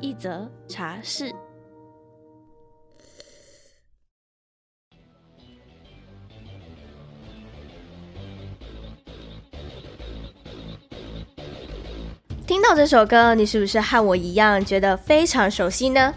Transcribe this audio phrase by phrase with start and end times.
[0.00, 1.32] 一则茶室。
[12.46, 16.12] 听到这首歌，你是不是和我一样觉得非常熟悉呢？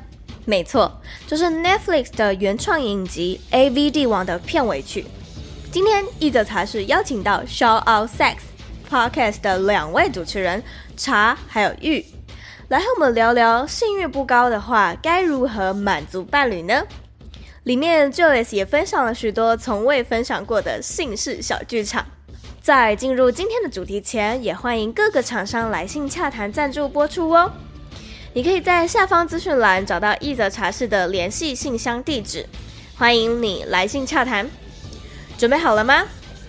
[0.45, 0.91] 没错，
[1.27, 5.05] 就是 Netflix 的原创影集《AV 帝王》的片尾曲。
[5.71, 8.37] 今天一则茶室邀请到 Show Out Sex
[8.89, 10.63] Podcast 的两位主持人
[10.97, 12.03] 茶还有玉。
[12.73, 16.81] 来和我们聊聊性欲不高的话，该如何满足伴侣呢？
[17.65, 22.03] 里面 Joyce 也分享了许多从未分享过的性事小剧场。
[22.63, 27.51] 在进入今天的主题前，也欢迎各个厂商来信洽谈赞助播出哦。
[28.33, 32.43] 你可以在下方资讯栏找到一则茶室的联系信箱地址，
[32.97, 34.49] 欢迎你来信洽谈。
[35.37, 36.05] 准备好了吗？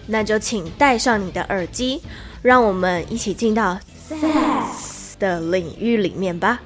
[0.07, 2.01] 那就请戴上你的耳机，
[2.41, 3.79] 让我们一起进到
[4.09, 4.94] Sex
[5.25, 6.61] 的领域里面吧。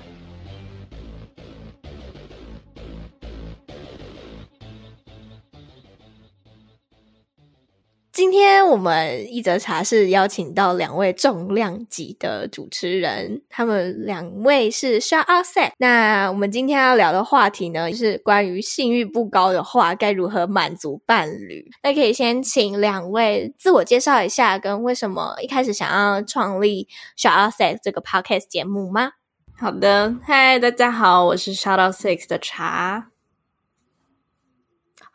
[8.19, 15.71] 今天我们一则茶室邀请到两位重量级的主持人，他们两位是 Shout Out Sex。
[15.79, 21.71] 那我们今天要聊的话题呢，就是关于性欲不高的话，该如何满足伴侣？
[21.85, 29.13] 那可以先请两位自我介绍一下，跟为什么一开始想要创立 Shout Out Sex 这个 podcast 节目吗？
[29.57, 33.13] 好的，嗨，大家好，我是 Shout Out Six 的茶。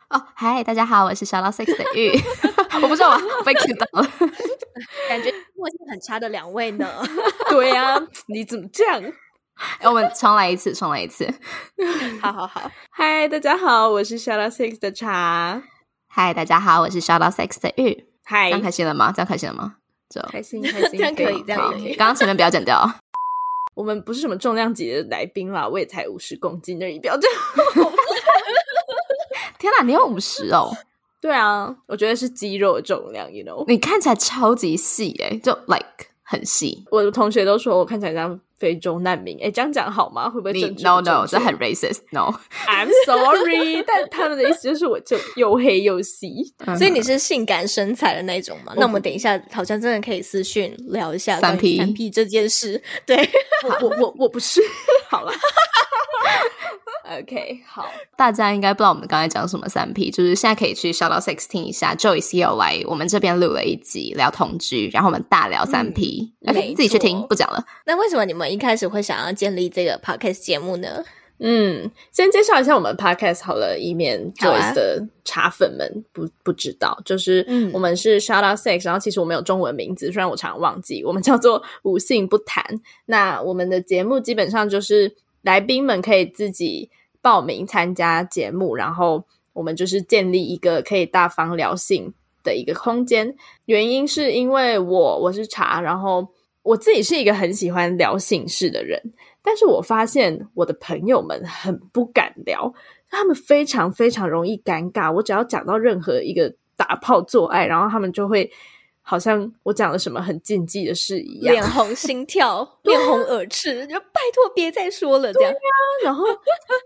[0.08, 2.18] 哦，嗨，大家好，我是 Shout Out Six 的玉。
[2.82, 4.08] 我不知道啊，被 Q 到了，
[5.08, 6.86] 感觉默契很差的两位呢。
[7.50, 9.02] 对呀、啊，你怎么这样？
[9.82, 11.32] 我们重来一次，重来一次。
[12.20, 15.62] 好好好，嗨，大家好，我是 Shout Out Six 的茶。
[16.08, 18.06] 嗨，大家好，我是 Shout Out Six 的玉。
[18.24, 19.12] 嗨，这样开心了吗？
[19.14, 19.76] 这样开心了吗？
[20.10, 21.94] 就开心，开心，这样可以，这样可以。
[21.94, 22.88] 刚刚前面不要剪掉。
[23.74, 27.40] 我们不是什么重量级的来宾啦，我也才五十公斤而已，不要这样。
[29.58, 30.76] 天哪，你有五十哦？
[31.24, 33.64] 对啊，我觉得是肌肉的重量，you know。
[33.66, 35.86] 你看起来超级细诶，就 like
[36.22, 36.84] 很细。
[36.90, 40.26] 我的同学都说我看起来像非洲难民，哎，这样讲好吗？
[40.26, 40.76] 会不会正确？
[40.76, 41.98] 你 no no，这很 racist。
[42.12, 48.72] No，I'm sorry， 但他们的意思就是我就又黑又细，所以你是性感身材的那种吗？
[48.78, 52.82] 那我们等一下好像真的可以私讯聊一下三 P 三 P 这件事。
[53.04, 53.28] 对，
[53.64, 54.62] 我我我我不是，
[55.10, 55.32] 好了。
[57.20, 57.84] OK，好，
[58.16, 67.62] 大家应该不知道我们刚才讲什么三 P，就是现在可以去 Shout Out Six 听一下，Joyce 有来我们这边录了一集聊同居，然后我们大聊三 P，嗯、OK，自己去听，不讲了。
[67.84, 71.04] 那为什么你们一开始会想要建立这个 Podcast 节目呢？
[71.40, 82.64] 嗯，先介绍一下我们 Podcast 好了，以免 Joyce 的茶粉们不不知道，就是我们是 Shout Out Sex，然后其实我们有中文名字，虽然我常常忘记，我们叫做无性不谈。
[83.06, 85.16] 那我们的节目基本上就是。
[85.44, 86.88] 来宾们可以自己
[87.20, 89.22] 报名参加节目，然后
[89.52, 93.36] 我们就是建立一个可以大方聊性的一个空间。
[93.66, 96.26] 原因是因为我我是茶，然后
[96.64, 99.00] 我自己是一个很喜欢聊性事的人，
[99.40, 102.74] 但是我发现我的朋友们很不敢聊，
[103.08, 105.12] 他们非常非常容易尴尬。
[105.14, 108.50] 我只要讲到任何一个打炮做爱，然后他们就会。
[109.06, 115.52] 好像我讲了什么很禁忌的事一样，脸红心跳， 面红耳赤，就拜托别再说了这样。
[115.52, 116.24] 对啊，然后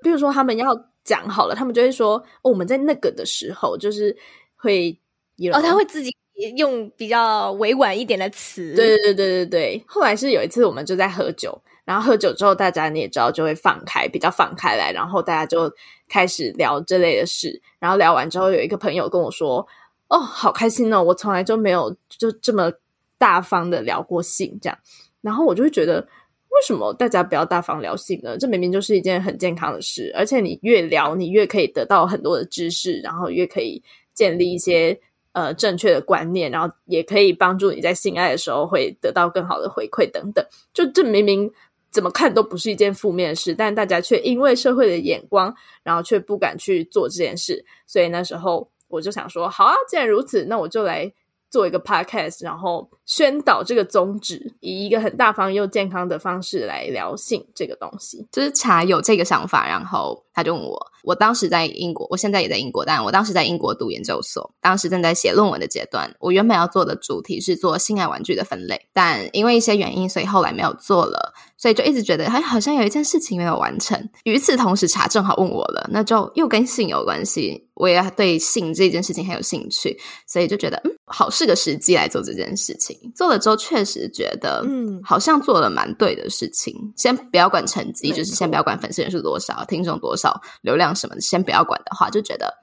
[0.03, 0.67] 比如说他们要
[1.05, 4.17] 讲好了，他们就会说：“哦，我们在那个的时候，就是
[4.57, 4.99] 会
[5.37, 6.11] 有哦，他会自己
[6.57, 9.85] 用比较委婉一点的词。”对对对对对。
[9.87, 15.73] 后来是有一次我们就在喝酒，然后喝酒之后大家你也知道就会放开，比较放开来，然后大家就
[16.09, 17.61] 开始聊这类的事。
[17.79, 19.67] 然后聊完之后，有一个朋友跟我说。
[20.11, 21.03] 哦，好开心哦！
[21.03, 22.73] 我从来就没有就这么
[23.19, 24.79] 大方的聊过性，这样，
[25.21, 28.35] 然后我就会觉得，为什么大家不要大方聊性呢？
[28.39, 33.83] 这明明就是一件很健康的事，而且你越聊，你越可以得到很多的知识，然后越可以
[34.15, 34.99] 建立一些
[35.39, 40.45] 呃正确的观念，然后也可以帮助你在性爱的时候会得到更好的回馈等等。
[40.73, 41.51] 就这明明
[41.91, 48.71] 怎么看都不是一件负面的事，但大家却因为社会的眼光，然后却不敢去做这件事，所以那时候。
[48.91, 51.13] 我就想说，好啊，既然如此，那我就来
[51.51, 58.27] 做一个 podcast，然后宣导这个宗旨，以一个很大方又健康的方式来聊性这个东西。
[58.33, 66.09] 就是茶有这个想法，然后他就问我，我当时在英国，我现在也在英国，但我当时在英国读研究所，当时正在写论文的阶段。
[66.21, 71.35] 我原本要做的主题是做性爱玩具的分类，但因为一些原因，所以后来没有做了。
[71.61, 74.09] 所以就一直觉得，哎，好像有一件事情没有完成。
[74.23, 82.97] 与此同时，查正好问我了，那就又跟性有关系，我也对性这件事情很有兴趣，所以就觉得，嗯，好是个时机来做这件事情。
[83.13, 86.73] 做了之后，确实觉得，嗯，好像做了蛮对的事情。
[86.97, 90.28] 先不要管成绩，就是先不要管粉丝人数多少、听众多少、
[90.63, 92.55] 流量什么的，先不要管的话，就觉得，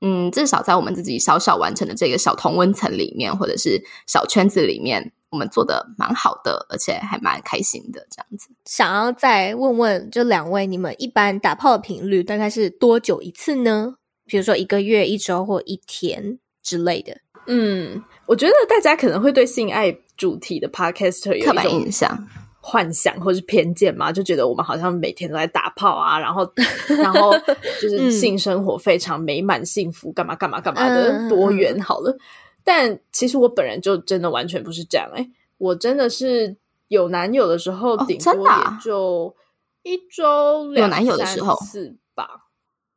[0.00, 5.12] 嗯，至少在我们自己小小完成的这个小同温层里面，或者是小圈子里面。
[5.32, 8.48] 我们做的蛮好的，而且还蛮开心的，这样子。
[8.64, 13.94] 想要再问问，这两位，你们一般打炮的频率大概是多久一次呢？
[14.26, 17.16] 比如说一个月、一周或一天之类的。
[17.46, 22.26] 嗯，我觉得大家可能会对性爱主题的 podcaster 有一种印象、
[22.60, 26.50] 幻想或是偏见嘛，就觉得我们好像每天都在打炮啊，然后
[26.88, 27.32] 然后
[27.80, 31.80] 就 是性生活非常美满、幸福，干嘛干嘛干嘛的多元。
[31.80, 32.16] 好了。
[32.62, 36.54] 但其实我本人就真的完全不是这样哎、欸，我真的是
[36.88, 39.34] 有男友的时候，顶多也就
[39.82, 40.70] 一周。
[40.74, 42.28] 有男友的时候是吧？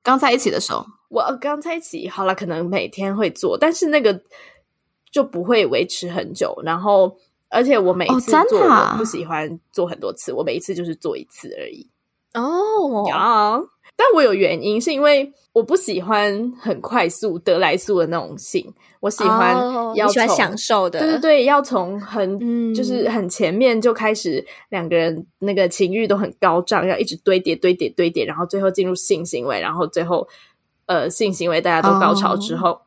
[0.04, 4.21] 刚在一起的时候，我刚在一起，好了，可能每天会做，但是那个
[5.09, 6.62] 就不会维持很久。
[6.66, 7.16] 然后，
[7.53, 11.88] 而且我每一次做，我不喜欢做很多次，我每一次就是做一次而已。
[12.33, 13.61] 哦，啊。
[13.95, 19.55] 但我有原因，是因为我不喜欢很快速得来速的那种性，我喜欢
[19.94, 30.27] 要从、oh, 享受的，对对对，要从很、嗯、就是很前面就开始，两个人那个情欲都很高涨，要一直堆叠堆叠堆叠，然后最后进入性行为，然后最后
[30.88, 32.79] 呃性行为大家都高潮之后，oh.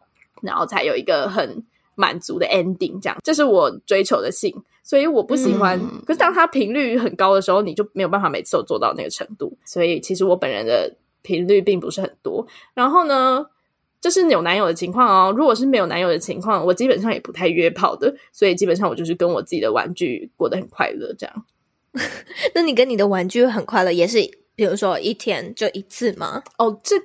[0.42, 1.64] 然后才有一个很
[1.96, 4.54] 满足的 ending，这样，这是我追求的性，
[4.84, 5.76] 所以我不喜欢。
[5.80, 9.58] 嗯、可是当它频率很高的时候，你就没有办法每次都做到那个程度。
[9.64, 12.46] 所以其实我本人的频率并不是很多。
[12.74, 13.46] 然后呢，
[14.00, 15.34] 这是有男友的情况哦。
[15.36, 18.14] 如果是没有男友的情况，我基本上也不太约炮的。
[18.30, 21.44] 所以基本上我就是跟我自己的玩具过得很快乐，这样。
[22.54, 24.18] 那你跟你的玩具很快乐，也是
[24.54, 26.42] 比如说一天就一次吗？
[26.58, 26.96] 哦，这。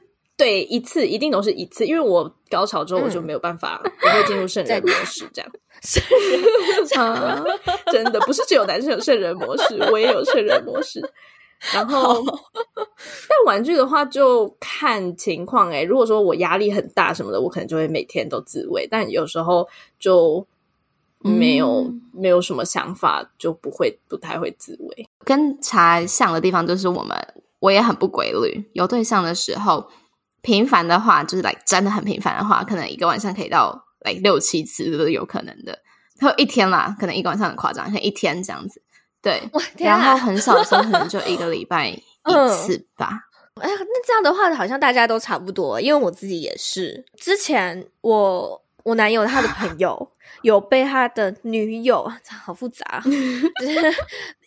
[0.41, 5.51] 对，一次一定都是一次，因为我高潮之后我就没有办法，不、嗯、会进入圣人 模式，这样。
[5.81, 7.43] 圣人
[7.91, 10.99] 真的不是只有男生有圣人模式，我也有圣人模式。
[11.75, 12.23] 然后，
[12.75, 15.83] 但玩具的话就看情况哎、欸。
[15.83, 18.87] 如果说我压力很大什么的，我可能就会每天都自慰。
[18.89, 20.43] 但有时候就
[21.19, 25.07] 没有、嗯、没有什么想法，就不会不太会自慰。
[25.23, 27.15] 跟茶像的地方就是我们
[27.59, 29.87] 我也很不规律，有对象的时候。
[30.41, 35.77] 频繁的话，就是来、真的很频繁的话，可能一个晚上可以到来、六七次都是有可能的。
[36.19, 38.81] 还有一天啦，可能一个晚上很夸张，像一天这样子。
[39.21, 42.01] 对，啊、然后很少的时候可能就一个礼拜一
[42.49, 43.11] 次吧。
[43.55, 47.05] 哎那这样的话好像大家都差不多，因为我自己也是。
[47.17, 50.11] 之前我我男友他的朋友。
[50.43, 53.93] 有被他的女友，好复杂， 就是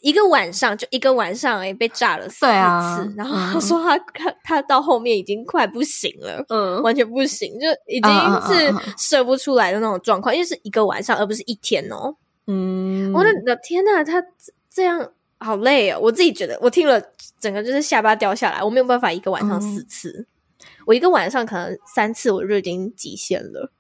[0.01, 8.13] 一个晚上就一个晚上哎，被炸了四次，啊、然后他说他他、嗯、他到后面已经快不行了，嗯，完全不行，就已经
[8.49, 12.17] 是射不出来的那种状况，因为是一个晚上而不是一天哦，
[12.47, 14.25] 嗯，我的天呐，他
[14.71, 17.01] 这样好累哦，我自己觉得我听了
[17.39, 23.71] 整个就是下巴掉下来，我没有办法一个晚上四次，嗯、我一个晚上可能三次我就已经极限了。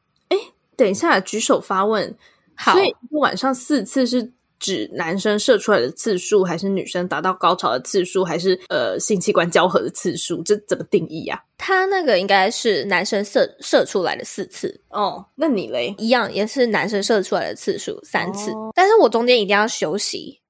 [0.76, 2.16] 等一下，举手发问。
[2.56, 10.40] 好，所以一个晚上四次是指男生射出来的次数，还是女生达到高潮的次数，还是呃性器官交合的次数？
[10.44, 11.42] 这怎么定义呀、啊？
[11.58, 15.26] 他那个应该是男生射射出来的四次哦。
[15.34, 15.94] 那你嘞？
[15.98, 20.40] 一样也是男生射出来的次数三次，哦、但是我中间一定要休息，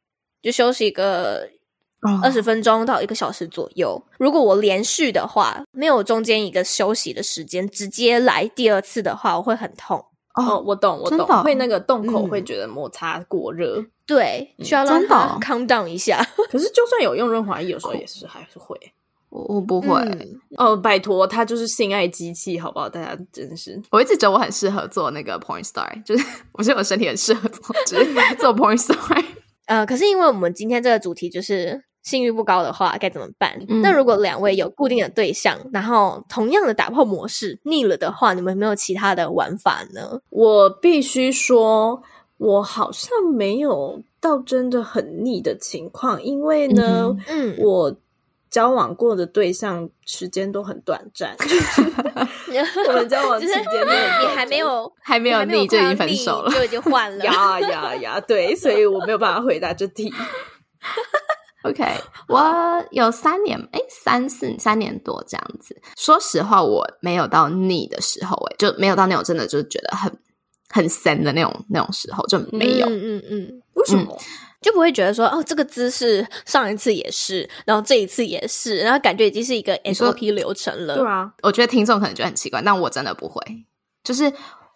[0.42, 1.48] 就休息个
[2.22, 3.90] 二十分钟到一个小时左右。
[3.90, 10.04] 哦、如果我连续的话，没有中间一个休息的时间，直接来第二次的话，我会很痛。
[10.34, 16.20] 哦，我懂，我懂，会那个洞口会觉得摩擦过热，嗯、对，需要让它 calm down 一下。
[16.50, 18.76] 可是就算有用润滑液，有时候也是还是会，
[19.30, 19.88] 我我不会。
[20.00, 22.88] 嗯、哦，拜托，它就是性爱机器，好不好？
[22.88, 29.24] 大家真是， 我一直觉得我很适合做那个 point star， 就是我觉得我身体很适合做，就是做 point star。
[29.66, 31.84] 呃，可是因为我们今天这个主题就是。
[32.04, 33.58] 性欲不高的话该怎么办？
[33.68, 40.20] 嗯、那如果两位有固定的对象，然后同样的打炮模式腻了的话，你们有没有其他的玩法呢？
[40.30, 42.02] 我必须说，
[42.36, 47.96] 我好像没有到真的很腻的情况，因为呢，嗯，嗯我
[48.50, 51.34] 交往过的对象时间都很短暂，
[52.86, 58.20] 我们交往期间你还没有还没有腻就已经分手了，就已经换了呀呀呀！
[58.20, 60.12] 对，所以我没有办法回答这题。
[61.64, 61.84] OK，
[62.28, 65.80] 我有三年，哎，三四三年多这样子。
[65.96, 70.12] 说实话，我没有到腻的时候，哎，就没有到那种真的就是觉得很
[70.68, 72.86] 很神的那种那种时候，就没有。
[72.86, 74.16] 嗯嗯嗯，为什么？
[74.18, 74.24] 嗯
[74.64, 80.96] 就不会觉得说哦，这个姿势上一次也是，然后这一次也是，然后感觉已经是一个 SOP 流程了。
[80.96, 83.42] 对啊，我觉得听众可能觉得很奇怪，但我真的不会。
[84.02, 84.32] 就是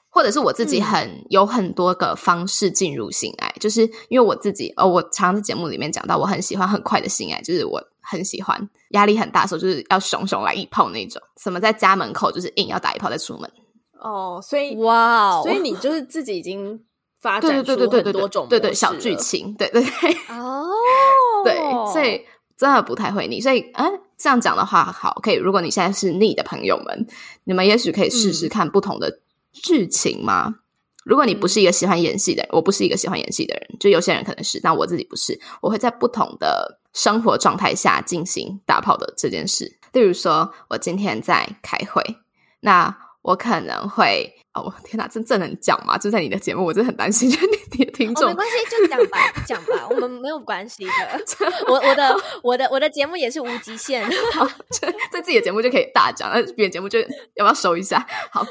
[0.09, 13.51] 或者是我自己很、嗯、有很多个方式进入性爱，就是因为我自己哦，我常常在节目里面讲到，我很喜欢很快的性爱，就是我很喜欢压力很大的时候，就是要熊熊来一炮那种，什么在家门口就是硬要打一炮再出门。
[14.01, 16.81] 哦，所以哇，所以你就是自己已经。
[17.21, 20.65] 发 展出很多种对对小剧情，对对对哦，
[21.43, 21.59] 对，
[21.93, 22.25] 所以
[22.57, 23.41] 真的不太会腻。
[23.41, 23.85] 所以，哎，
[24.17, 25.35] 这样讲的话，好，可以。
[25.35, 27.09] 如果你现在是腻的朋友们，
[27.43, 29.19] 你们也许可以试试看不同的
[29.53, 30.57] 剧情吗？
[31.05, 35.41] 如果你不是一个喜欢演戏的人，我不是一个喜欢演戏的人，就有些人可能是，但我自己不是。
[35.61, 39.79] 我会在不同的生活状态下进行打炮的这件事。
[39.93, 42.03] 例如说，我今天在开会，
[42.61, 44.35] 那我可能会。
[44.61, 45.97] 哦，天哪，真正能讲吗？
[45.99, 47.39] 就在你的节目，我真的很担心， 就
[47.73, 48.27] 你的听众。
[48.27, 50.93] 哦，没关系，就讲吧，讲吧，我们没有关系的。
[51.69, 54.47] 我我的我的我的节目也是无极限，好，
[55.11, 57.07] 在自己的节目就可以大讲，那别的节目就要
[57.39, 58.07] 不要收一下？
[58.31, 58.47] 好，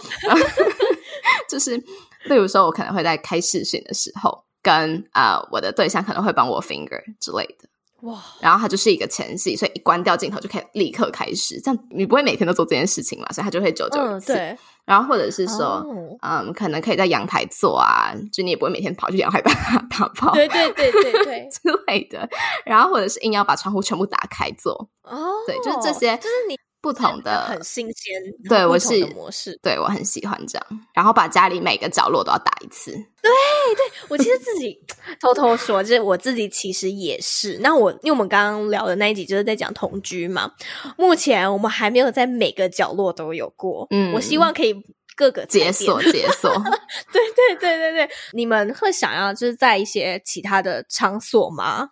[1.50, 1.78] 就是
[2.26, 7.68] 例如说，我可能会在开视讯的时候，跟啊、呃、我的对象可能会帮我 finger 之类的。
[8.02, 11.60] 哇，然后它就是一个前戏，所以一关掉镜头就可以立刻开始。
[11.60, 13.28] 这样你不会每天都做这件事情嘛？
[13.32, 14.34] 所以他就会久久一次。
[14.34, 14.58] 嗯、对。
[14.88, 20.34] 然后或者是说，哦、嗯，可能可以在阳台做啊，就你也不会每天跑去阳台 把它打包。
[20.34, 22.27] 对对对对对 之类的。
[22.65, 24.89] 然后或者是硬要把窗户全部打开做。
[25.03, 25.34] 哦。
[25.46, 26.58] 对，就是这些，就是你。
[26.88, 32.91] 不同的很新鲜，对我是模式，对我很喜欢这样，然后把家里每个角落都要打一次。
[32.91, 33.29] 对，
[33.75, 34.79] 对我其实自己
[35.20, 37.58] 偷偷说，就是我自己其实也是。
[37.60, 40.50] 那我因为我们刚刚聊的那一集就是在讲同居嘛，
[40.96, 43.86] 目前我们还没有在每个角落都有过。
[43.89, 44.74] 嗯，我希望可以
[45.17, 46.50] 各个解锁解锁。
[47.12, 51.89] 对对对对对，你们会想要就是在一些其他的场所吗？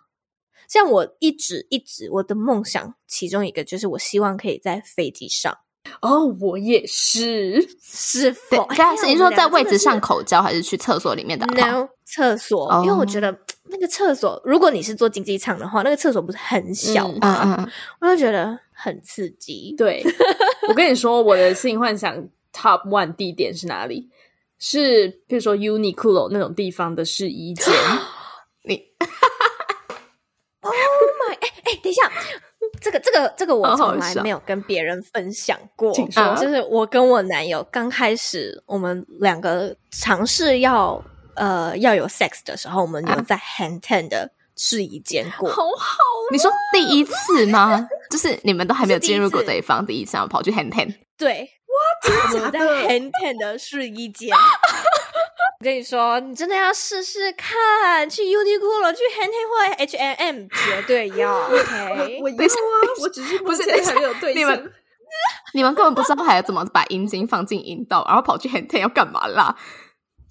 [0.68, 5.56] 像我一直一直我的梦想，其中一个就是我希望可以在飞机上。
[6.02, 8.66] 哦，我也是，是否？
[8.74, 12.68] 对，是你说在位置上口交，还是去厕所里面的？No，厕所。
[12.68, 12.84] Oh.
[12.84, 17.40] 因为我觉得那个厕所，如果你是坐经济舱的话，那个厕所不是很小吗？
[17.44, 17.70] 嗯嗯，
[18.00, 19.76] 我就觉得很刺激。
[19.78, 20.02] 对，
[20.68, 22.16] 我跟你说，我的性幻想
[22.52, 24.10] Top One 地点是哪里？
[24.58, 27.72] 是比如说 Uniqlo 那种地方的试衣间。
[28.66, 28.82] 你。
[30.66, 31.34] Oh my！
[31.34, 32.10] 哎、欸、哎、欸，等一下，
[32.80, 35.92] 这个这个这个我从来没有跟别人分享过。
[35.92, 41.02] 请说，就是我跟我男友刚开始，我们两个尝试要
[41.34, 45.48] 呃要有 sex 的时候，我们有在 hand ten 的试衣间过。
[45.50, 45.98] 好好，
[46.30, 47.88] 你说第一次吗？
[48.10, 50.94] 就是你们都还没有进入过对方，第一次要跑去 hand ten？
[51.18, 54.36] 对，哇，真的在 hand ten 的试衣间。
[55.58, 61.44] 我跟你说，你真的要试试看，去 Uniqlo 去 Handy 或 H&M，绝对要。
[61.48, 62.48] OK，我要啊，
[63.00, 64.42] 我只是不是还没有对象。
[64.42, 64.72] 你们
[65.54, 69.56] 你们根本不知道还要怎么把阴茎放进阴道，然后跑去 Handy 要干嘛啦？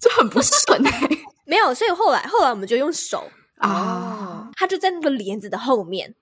[0.00, 1.18] 就很不顺哎、 欸。
[1.44, 3.28] 没有，所以后来后来我们就用手
[3.58, 6.14] 啊，他就在那个帘子的后面。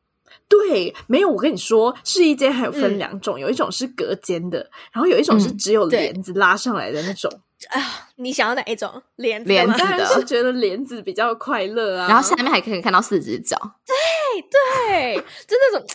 [0.49, 1.29] 对，没有。
[1.29, 4.59] 我跟你说，试衣间还有分两种，嗯、有一种是隔间的，
[4.93, 7.31] 然后有一种是只有帘子拉上来的那种。
[7.71, 7.83] 啊、嗯，
[8.17, 9.49] 你想要哪一种帘子？
[9.49, 12.07] 帘子的，是觉得帘子比较快乐啊。
[12.09, 13.57] 然后下面还可以看到四只脚。
[13.87, 15.87] 对对，就那种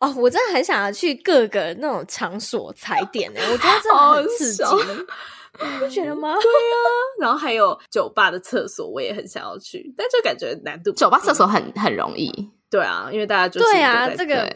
[0.00, 3.40] 哦，我真的很想要去各个那种场所踩点呢。
[3.52, 4.64] 我觉得这很刺激，
[5.60, 6.34] 你不觉得吗？
[6.34, 6.76] 对啊。
[7.20, 10.90] 然后还有酒吧的厕所，我也很想要去，但就感觉难度。
[10.90, 12.50] 酒吧厕所很很容易。
[12.72, 14.50] 对啊，因为大家就是对啊，这个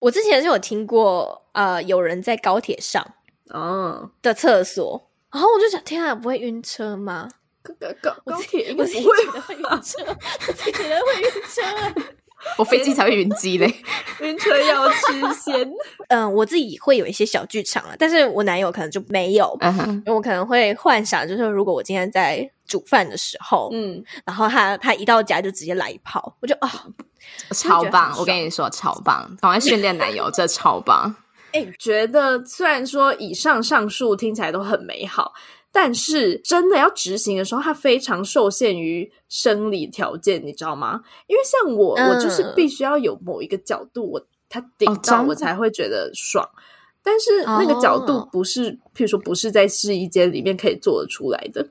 [0.00, 3.14] 我之前是有听过，呃，有人在高铁上
[3.50, 4.10] 哦。
[4.20, 7.28] 的厕所，然后我就想，天啊，不会晕车吗？
[7.62, 7.72] 高
[8.02, 10.04] 高高铁应该不会会晕车，
[10.48, 11.62] 我自己觉得会晕车，
[12.58, 13.72] 我飞机才会晕机嘞，
[14.20, 14.96] 晕车要吃
[15.34, 15.70] 先。
[16.08, 26.68] 嗯，我自己会有一些小剧场啊，但是我男友可能就没有，嗯哼，因为我可能会幻想，就是如果我今天在煮饭的时候，嗯，然后他他一到家就直接来一炮，我就啊。
[26.86, 26.94] 哦
[27.54, 28.14] 超棒！
[28.18, 29.36] 我跟你说，超棒！
[29.40, 31.14] 赶快训练男友，这超棒！
[31.52, 35.32] 哎、欸，觉得虽然说以上上述听起来都很美好，
[35.72, 41.00] 但是真的要执行的时候，它非常受限于生理条件，你知道吗？
[41.26, 46.44] 因为像我，嗯、我就是必须要有某一个角度，我他顶到我才会觉得爽。
[46.44, 46.58] 哦、
[47.02, 51.68] 但是那个角度不是，哦、譬如说不是在试衣间里面可以做得出来的。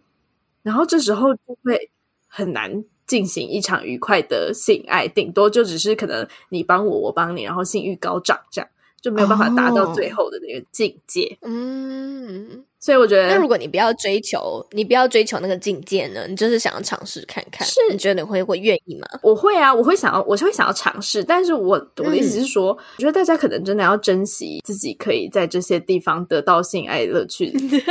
[0.64, 1.90] 然后这时候就会
[2.28, 8.70] 很难进行一场愉快的性爱，顶多就只是可能你帮我，我帮你，然后性欲高涨这样。
[9.02, 11.38] 就没有办法达到最后的那个境界。
[11.40, 16.26] 哦、嗯，所以我觉得，那如果你不要追求，你不要追求那个境界呢？
[16.28, 19.06] 你就是想要尝试看看，是你觉得你会会愿意吗？
[19.22, 21.22] 我会啊，我会想要，我是会想要尝试。
[21.22, 27.84] 但是我我的意思是说，嗯、我觉得大家可能真的要珍惜自己可以在这些地方得到性爱乐趣， 因为真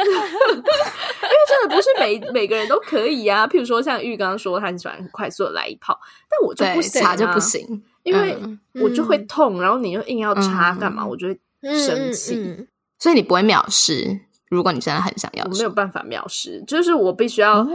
[1.63, 3.47] 的不是每每个人都可以啊。
[3.47, 5.99] 譬如说，像玉刚刚说，他很喜欢很快速的来一炮，
[6.31, 7.85] 但我就不行、啊，就不行。
[8.05, 8.35] 因为
[8.83, 11.03] 我就会痛，嗯、然后你又硬要插干嘛？
[11.03, 11.39] 嗯、我就会
[11.79, 12.69] 生气、嗯嗯嗯，
[12.99, 13.93] 所以你不会秒杀。
[14.49, 17.67] 如果你真的很想要，我没有办法秒试，就是我必须要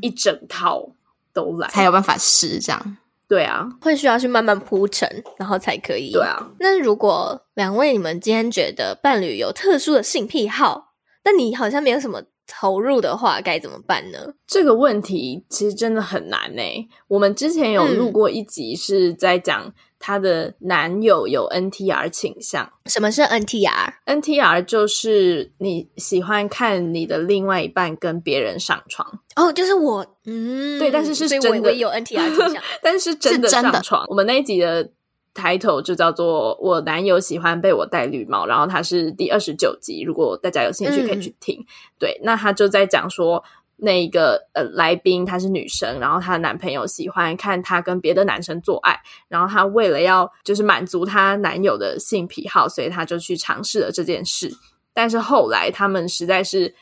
[0.00, 0.88] 一整套
[1.32, 2.96] 都来才有办法试这样。
[3.28, 6.12] 对啊，会需要去慢慢铺陈，然后才可以。
[6.12, 12.22] 对啊，那如果两位你们今天觉得伴侣有特殊的性癖好，但你好像没有什么。
[12.54, 14.18] 投入的话该怎么办呢？
[14.46, 16.86] 这个问题其实真的很难诶。
[17.08, 22.64] 我们之前有录过一集，是在讲她的男友有 NTR 倾向。
[22.64, 29.20] 嗯、什么是 NTR？NTR 就是你喜欢看你的另外一半跟别人上床。
[29.36, 34.04] 哦，就是我，嗯，对，但是是 真的，我有 NTR 倾向，但是真的上床。
[34.08, 34.90] 我们那一集的。
[35.34, 41.58] Title 就叫做我男友喜欢被我戴绿帽，然后他是第二十九集，如果大家有兴趣可以去听。
[41.60, 41.66] 嗯、
[41.98, 43.42] 对，那他就在讲说，
[43.76, 54.52] 那个呃来宾她是女生，然后她的男朋友喜欢看她跟别的男生做爱，然后她为了要就是满足她男友的性癖好，所以她就去尝试了这件事。
[54.92, 56.74] 但是后来他们实在是，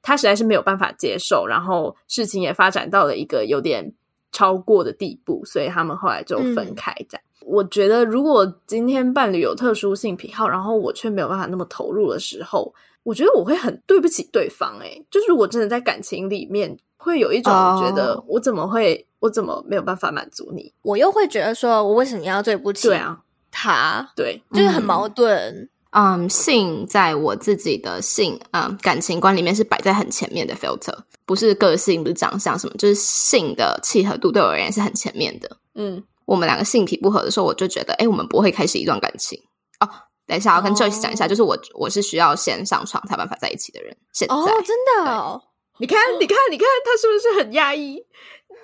[0.00, 3.92] 她实在是没有办法接受，然后事情也发展到了一个有点
[4.32, 7.22] 超过的地步，所以他们后来就分开这样。
[7.22, 14.78] 嗯我觉得，如果今天伴侣有特殊性癖好，然后我却没有办法那么投入的时候，我觉得我会很对不起对方。
[14.80, 20.72] 诶，就是我真的在感情里面，会有一种觉得我怎么会，我怎么没有办法满足你？
[20.82, 22.88] 我又会觉得说，我为什么要对不起？
[22.88, 23.18] 对啊，
[23.50, 25.70] 他，对，就是很矛盾。
[25.92, 30.94] 嗯，性在我自己的性嗯感情观里面是摆在很前面的 filter，
[31.24, 35.56] 不是个性，不是长相什么，就是性的契合度对我而言是很前面的。
[35.74, 36.04] 嗯。
[36.28, 39.40] 我们两个性癖不合的时候，我就觉得，哎，我们不会开始一段感情
[39.80, 39.88] 哦。
[40.26, 43.96] 等一下，我跟 Joyce 讲一下，就是我我是需要先上床才办法在一起的人。
[44.12, 45.40] 现在哦，真的哦，
[45.78, 48.04] 你看，你看，你看，他是不是很压抑？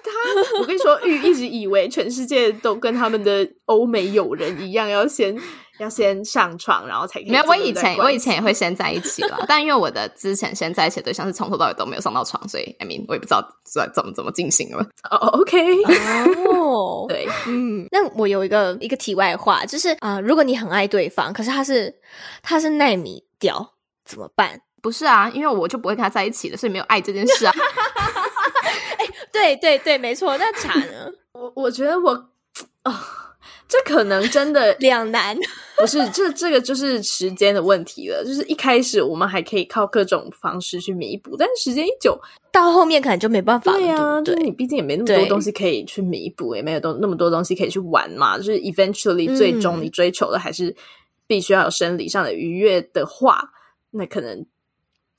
[0.05, 5.35] 他，我跟你说，玉一直以为全世界都跟他们的欧美友人一样，要先。
[5.79, 7.31] 要先上床，然后才可以。
[7.31, 14.87] 没有，我以前我以前也会先在一起了，但因为我的之前先在一起的对象是从头到尾都没有上到床，所以 I mean 我也不知道怎怎么怎么进行了。
[15.11, 15.83] 哦、oh,，OK，
[16.53, 21.95] 哦，对，嗯，那我有一个一个题外话，就是啊、呃，如果你很爱对方，可是他是
[22.43, 24.61] 他是奈米屌怎么办？
[24.81, 27.53] 不是啊，因为我就不会跟他在一起了，所以没有爱这件事啊。
[28.99, 30.37] 哎，对对对，没错。
[30.39, 31.11] 那茶呢？
[31.33, 32.13] 我我觉得我
[32.83, 32.93] 啊。
[32.93, 33.24] 哦
[33.75, 35.37] 这可能真的 两难，
[35.77, 38.25] 不是这这个就是时间的问题了。
[38.25, 42.17] 就是一开始我们还可以靠各种方式去弥补，但是时间一久，
[42.53, 43.79] 到后面可能就没办法了。
[43.79, 48.39] 对啊，对就是你毕竟也没那么多东西可以去弥补，也没有东那么多东西可以去玩嘛。
[48.39, 50.73] 就是 eventually 最终你追求的还是
[51.27, 53.51] 必须要有生理上的愉悦的话，
[53.91, 54.47] 那可能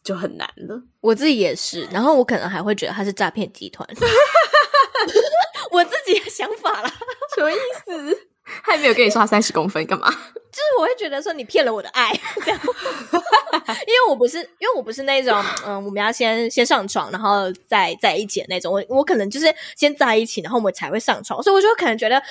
[0.01, 0.81] 就很难了。
[1.01, 3.85] 我自己也是，然后我可能还会觉得他是诈骗集团，
[5.71, 6.89] 我自己的想法啦，
[7.35, 8.17] 什么意思？
[8.63, 10.09] 他也没有跟你说他三十公分干嘛？
[10.55, 18.71] 就是我会觉得说你骗了我的爱，这样， 因为我不是，因为我不是那种，嗯，我们要先先上床，然后再在一起的那种。
[18.71, 22.23] 我我可能就是先在一起，然后我们才会上床，所以我就可能觉得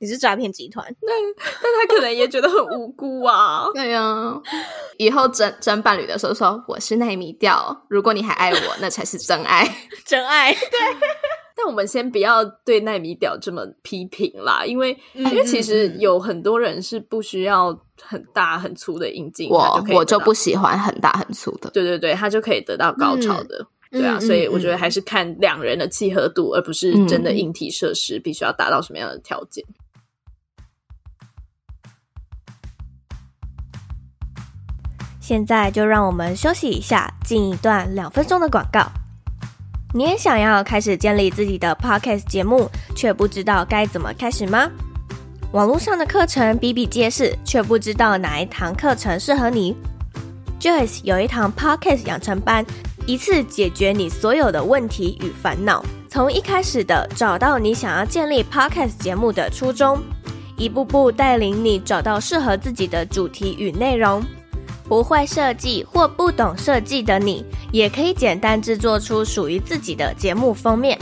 [0.00, 0.84] 你是诈骗集团。
[1.02, 3.66] 那但他可能也觉得很无辜啊。
[3.74, 4.42] 对呀、啊，
[4.98, 9.64] 以后真真伴侣的时候说我是奈米调，如果你还爱我，那才是真爱，
[10.04, 10.52] 真爱。
[10.52, 10.60] 对。
[11.58, 17.68] 但我们先不要对奈米屌这么批评啦，因为因为其实有很多人是不需要
[18.02, 29.64] 很大很粗的阴茎，我就我就不喜欢很大很粗的，对对对，他就可以得到高潮的，嗯、对啊，所以我觉得还是看两人的契合度，而不是真的硬体设施必须要达到什么样的条件。
[35.18, 38.86] 现在就让我们休息一下，进一段两分钟的广告。
[39.96, 44.70] 你也想要开始建立自己的 podcast 节目，却不知道该怎么开始吗？
[45.52, 49.74] 网络上的课程比比皆是，却不知道哪一堂课程适合你。
[50.60, 52.62] Joyce 有一堂 podcast 养成班，
[53.06, 55.82] 一次解决你所有的问题与烦恼。
[56.10, 59.98] 从一开始的找到你想要建立 podcast 节目的初衷，
[60.58, 64.22] 一步步带领你找到适合自己的主题与内容。
[64.88, 70.98] 不会设计或不懂设计的你，也可以简单制作出属于自己的节目封面。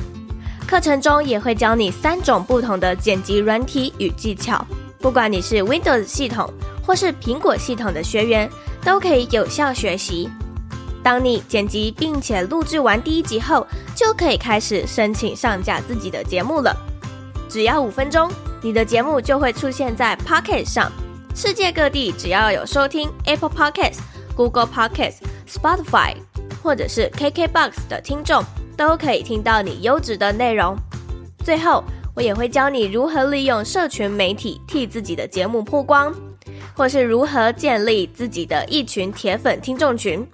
[0.67, 4.67] 课程中也会教你三种不同的剪辑软体与技巧，
[4.99, 6.51] 不管你是 Windows 系统
[6.83, 8.51] 或是苹果系统的学员，
[8.83, 10.29] 都可以有效学习。
[11.03, 16.75] 当你剪辑并且录制完第一集后，就可以开始申请上架自己的节目了。
[17.47, 18.31] 只要五分钟，
[18.63, 20.91] 你的节目就会出现在 Pocket 上。
[21.35, 23.99] 世界各地只要有收听 Apple Podcasts、
[24.37, 25.17] Google Podcasts、
[25.49, 26.15] Spotify
[26.63, 28.41] 或者是 KKBox 的听众，
[28.77, 30.77] 都可以听到你优质的内容。
[31.45, 31.83] 最后，
[32.15, 36.15] 我也会教你如何利用社群媒体替自己的节目曝光，
[36.73, 40.25] 或是如何建立自己的一群铁粉听众群。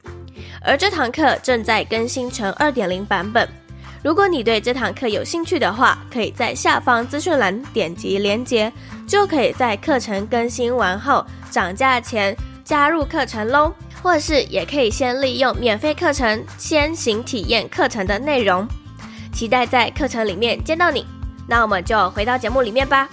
[0.62, 3.48] 而这堂课正在更新成二点零版本。
[4.02, 8.72] 如果你对这堂课有兴趣的话，可以在下方资讯栏点击连接，
[9.10, 13.74] 就可以在课程更新完后涨价前加入课程喽。
[14.02, 18.66] 或是也可以先利用免费课程先行体验课程的内容。
[19.32, 21.04] 期待在课程里面见到你。
[21.48, 23.10] 那我们就回到节目里面吧。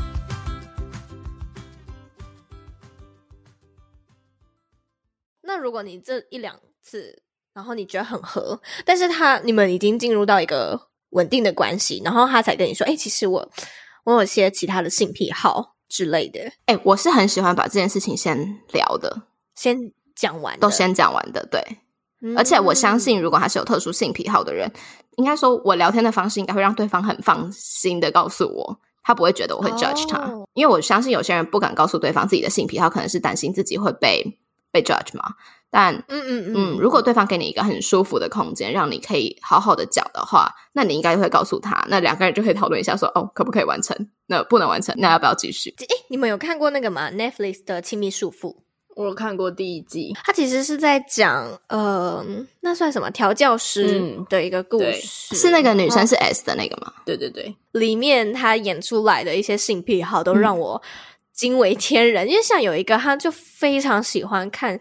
[5.42, 10.80] 那如果你这一两次，然后你觉得很合，但是他你们已经进入到一个
[11.10, 13.52] 稳定的关系，然后他才跟你说，哎，其实我
[14.06, 16.40] 我有些其他的性癖好之类的。
[16.66, 19.24] 哎，我是很喜欢把这件事情先聊的，
[19.56, 21.62] 先讲完，都先讲完的，对。
[22.20, 24.72] 嗯、而且我相信，如果他是有特殊性癖好的人，
[25.18, 34.40] 应该说我聊天的方式应该会让对方很放心的告诉我，他不会觉得我会 judge 他，哦、因为我相信有些人不敢告诉对方自己的性癖好，可能是担心自己会被
[34.72, 35.34] 被 judge 嘛。
[35.70, 43.96] 但嗯嗯嗯，嗯，如果对方给你一个很舒服的空间，让你可以好好的讲的话，那你应该会告诉他，那两个人就可以讨论一下说，说哦，可不可以完成？
[44.28, 45.74] 那不能完成，那要不要继续？
[45.80, 48.54] 诶，你们有看过那个吗？Netflix 的《亲密束缚》，
[48.96, 52.26] 我有看过第一季，它其实是在讲，呃，
[52.62, 56.94] 那算什么调教师的一个故事，是那个女生是 S 的那个吗？
[57.06, 60.82] 对对对，里面他演出来的一些性癖好都让我
[61.38, 64.78] 惊为天人，嗯、因为像有一个，他就非常喜欢看。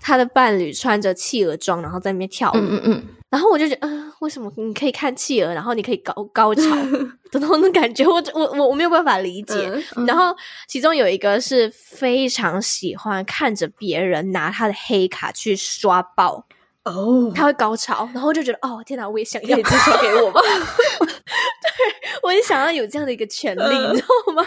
[0.00, 2.56] 他的伴侣穿着企鹅装，然后在那边跳舞。
[2.56, 6.62] 嗯嗯嗯，然后我就觉得，嗯、呃，为什么你可以看企鹅，然后你可以高高潮
[7.30, 8.06] 的那种感觉？
[8.06, 9.68] 我我我我没有办法理解。
[9.68, 10.34] 嗯嗯、然后
[10.68, 16.46] 其中有一个是非常喜欢看着别人拿他的黑卡去刷爆。
[16.84, 20.40] 哦，他会高潮，然后就觉得哦，天哪，我也想要，你介绍给我吧。
[20.98, 24.44] 对，我也想要有这样的一个权利，你知道吗？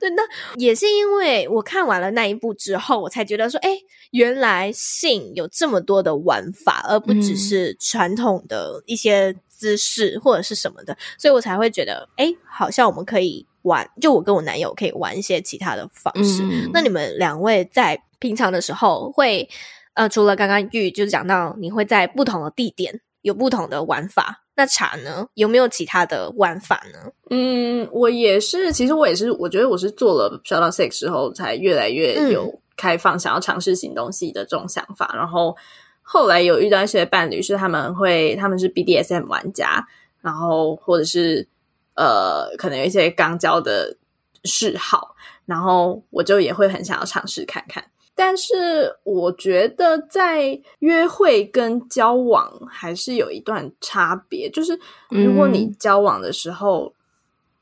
[0.00, 0.22] 对，那
[0.56, 3.76] 也是因为我看完了那一部之后，我才觉得说，哎，
[4.12, 16.42] 原来性有这么多的玩法，而不只是传统的一些姿势或者是什么的，所以我才会觉得，哎，好像我们可以玩，就我跟我男友可以玩一些其他的方式。
[16.42, 19.46] 嗯、那你们两位在平常的时候会？
[19.94, 27.12] 呃，除了刚刚玉就讲到你会在不同的地点有不同的玩法，那茶呢，有没有其他的玩法呢？
[27.30, 35.10] 嗯，我也是，其实我也是，我觉得我是做了 Shout Out Six 之后，才越来越有开放，想要尝试新东西的这种想法。
[35.14, 35.56] 嗯、然后
[36.02, 39.86] 后来有遇到一些伴侣，是他们会他们是 BDSM 玩家，
[40.20, 41.48] 然后或者是
[41.94, 43.96] 呃，可能有一些肛交的
[44.44, 45.14] 嗜好，
[45.46, 47.84] 然后我就也会很想要尝试看看。
[48.14, 56.94] 但是我觉得在约会跟交往还是有一段差别，就是如果你交往的时候，嗯、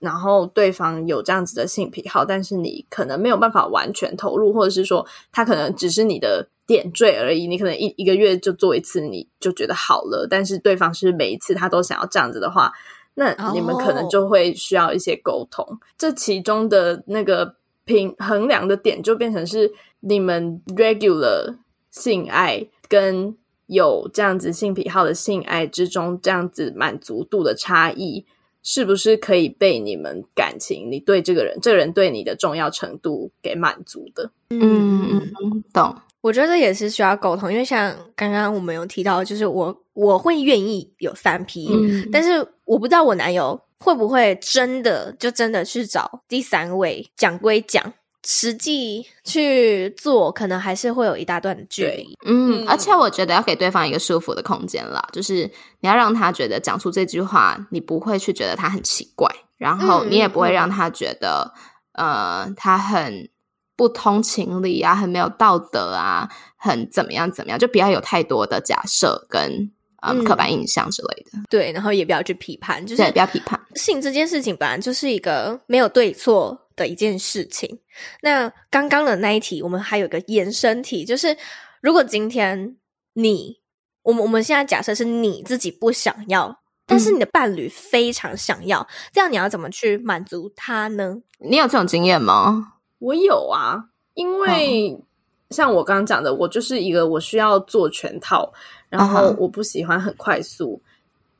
[0.00, 12.70] 然后对方有这样子的性癖好，但是你可能没有办法完全投入，或者是说他可能只是你的点缀而已，你可能一一个月就做一次，你就觉得好了，但是对方是每一次他都想要这样子的话，
[13.14, 17.54] 那你们可能就会需要一些沟通，哦、这其中的那个
[17.84, 19.72] 平衡量的点就变成是。
[20.04, 21.58] 你们 regular
[21.92, 28.26] 性爱跟有这样子性癖好的性爱之中，这样子满足度的差异，
[28.64, 34.32] 是不是可以被你们感情，你对这个人，这个人对你的重要程度给满足的？
[34.50, 35.94] 嗯嗯，懂。
[36.20, 47.10] 我觉得也是需要沟通，因为像刚刚我们有提到，就是我我会愿意有三 P，嗯，但是我不知道我男友会不会真的就真的去找第三位。
[47.16, 47.92] 讲归讲。
[48.24, 52.16] 实际去做，可能还是会有一大段距离。
[52.24, 61.52] 嗯，而且我觉得要给对方一个舒服的空间啦，就是你要让他觉得讲出这句话，你不会去觉得他很奇怪，然后你也不会让他觉得，
[61.94, 63.28] 嗯、呃，他很
[63.74, 71.38] 不通情理啊，很没有道德啊，很怎么样怎么样，就不要有太多的假设跟嗯刻板印象之类的。
[71.48, 77.80] 对，然后也不要去批判，就是不要批判性这件事情，本来就是一个没有对错的一件事情。
[78.20, 81.36] 那刚刚的那一题，我们还有个延伸题，就是
[81.80, 82.76] 如果今天
[83.14, 83.58] 你，
[84.02, 86.58] 我们我们现在假设是你自己不想要。
[86.84, 91.16] 但是你的伴侣非常想要，嗯、这样你要怎么去满足他呢？
[91.38, 92.74] 你有这种经验吗？
[92.98, 93.84] 我有啊，
[94.14, 95.00] 因为
[95.48, 98.52] 像我刚刚讲的，我就是一个我需要做全套，
[98.92, 100.80] 然后我不喜欢很快速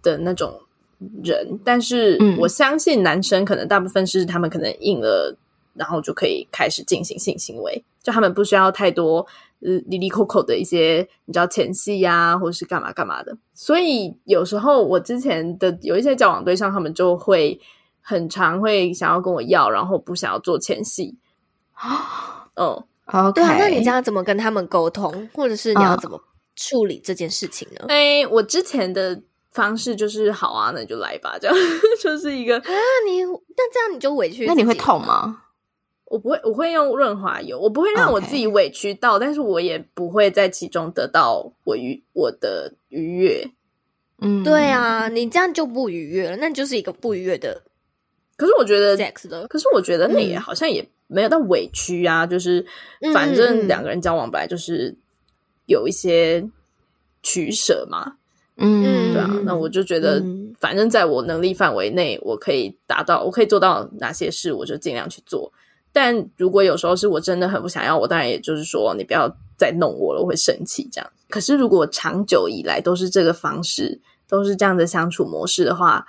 [0.02, 0.58] 的那种
[1.22, 1.46] 人。
[1.50, 1.58] Uh.
[1.62, 5.36] 但是我相信男生可能大部分是他们可能硬了，
[5.74, 9.26] 然后就可以开始进行性行为，就他们不需要太多。
[9.64, 13.36] 呃，哩哩扣扣的一些，你知道前戏呀，或者是干嘛干嘛的。
[13.54, 17.60] 所以有时候我之前的有一些交往对象，他们就会
[18.00, 21.16] 很常会想要跟我要，然后不想要做前戏。
[22.56, 26.20] 哦，哦，对啊，那你这样怎么跟他们沟通，或者是你要怎么
[26.56, 27.86] 处理这件事情呢？
[27.88, 31.56] 哎、oh.，我之前的方式就是好啊，那你就来吧，这样
[32.00, 32.70] 就是一个啊，
[33.06, 35.44] 你那这样你就委屈，那你会痛吗？
[36.04, 43.50] 我不会，我会用润滑油，我不会让我自己委屈到.但是我也不会在其中得到我愉我的愉悦。
[44.20, 47.62] 嗯，对啊，你这样就不愉悦了，那你就是一个不愉悦的。
[48.36, 52.64] 可是我觉得，sex 的，可是我觉得那也好像也没有到委屈啊，嗯、就是
[53.14, 54.94] 反正两个人交往本来就是
[55.66, 56.48] 有一些
[57.22, 58.14] 取舍嘛。
[58.56, 60.22] 嗯，对啊，那我就觉得，
[60.60, 65.50] 反正在我能力范围内，我可以达到，我可以做到哪些事，我就尽量去做。
[65.90, 71.10] 但如果有时候是我真的很不想要，我当然也就是说，你不要再弄我了，我会生气这样。
[71.28, 76.06] 可是如果长久以来都是这个方式，都是这样的相处模式的话，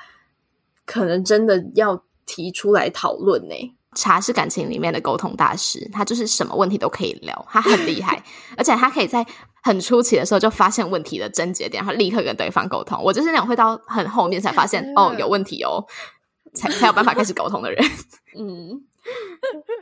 [0.85, 3.55] 可能真的要提出来讨论呢。
[3.95, 8.21] 茶是感情里面的沟通大师，他就是什么问题都可以聊，他很厉害，
[8.57, 9.25] 而且他可以在
[9.63, 13.01] 很初期的时候就发现问题的症结点，然后立刻跟对方沟通。
[13.03, 15.83] 我就是那种会到很后面才发现哦，有问题哦，
[16.53, 17.83] 才才有办法开始沟通的人。
[18.37, 18.83] 嗯。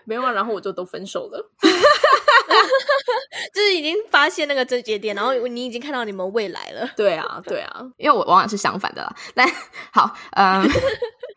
[0.03, 1.51] 没有啊，然后我就都分手了，
[3.53, 6.89] 就是已经发现那个症结点，然后你已经看到你们未来了。
[6.97, 9.15] 对啊，对啊，因为我往往是相反的啦。
[9.35, 9.47] 但
[9.93, 10.67] 好，嗯，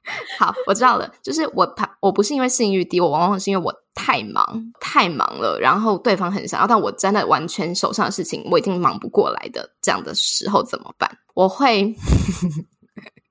[0.39, 4.45] 好，我知道了，就是我怕我不是因为性欲低，我往往是因为我太忙，
[4.81, 11.11] 太忙了，然后对方很想要，但我真的完全手上的事情我已经忙不过来的，这样的时候怎么办？
[11.35, 11.95] 我会。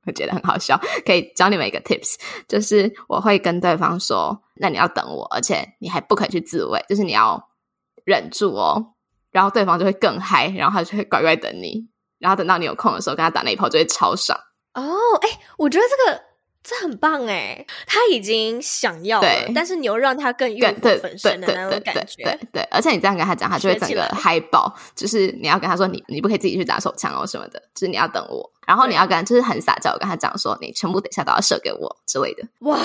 [0.05, 7.41] 我觉得很好笑，可以教你们一个 tips，就是我会跟对方说：“那你要等我，而且你还不可以去自慰，就是你要
[8.03, 8.86] 忍住哦。”
[9.31, 11.88] 然后对方就会更嗨，然后他就会乖乖等你，
[12.19, 14.38] 然后等到你有空的时候跟他打那一炮就会超爽
[14.73, 14.83] 哦。
[15.21, 16.21] 哎、我觉得这个。
[16.63, 20.71] 这很棒哎，他已经想要了，但是你又让他更欲火
[21.02, 22.23] 焚身的那种感觉。
[22.23, 24.73] 对对，对，对，对，对，而且你这样跟他讲，他就会整个嗨爆。
[24.95, 28.49] 就是你要跟他说你，你你不可以自己去打手枪哦什么的，就是你要等我。
[28.65, 32.47] 然后你要跟就是很撒娇跟他讲说，你全部等一下都要射给我之类的。
[32.60, 32.80] 哇，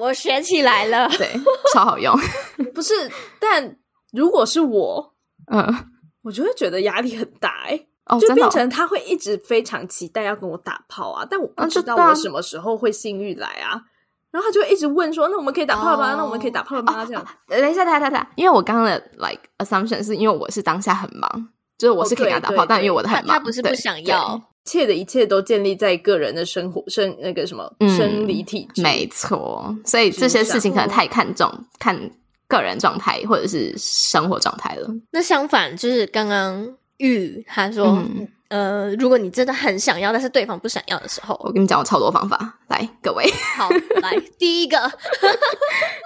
[0.00, 1.28] 我学起来了， 对，
[1.74, 2.18] 超好用。
[2.74, 2.94] 不是，
[3.38, 3.76] 但
[4.12, 5.14] 如果是我，
[5.52, 5.90] 嗯，
[6.22, 7.78] 我就会觉得压力很大哎。
[8.08, 13.82] 哦，就变成他会一直非常期待要跟我打炮啊，但我不知道我什么时候会性欲来啊，啊，
[14.30, 16.12] 然后他就一直问说：“那我们可以打炮吗？
[16.12, 31.98] 哦、那我们可以打炮了吗？”这样，等一下，等一下，等一下，因为我刚刚的 like assumption 是因为我是当下很忙，就是我是可以跟他打炮，但因为我的很忙，他不是不想要，一切的一切都建立在个人的生活生那个什么生理体没错，所以这些事情可能太看重看
[32.46, 34.88] 个人状态或者是生活状态了。
[35.10, 36.74] 那相反，就是刚刚。
[36.98, 42.58] 玉他说、嗯：“呃，如果你真的很想要，但是对方不想要的时候，我跟你讲，我超多方法。
[42.68, 43.24] 来，各位，
[43.56, 43.68] 好，
[44.02, 44.78] 来第一个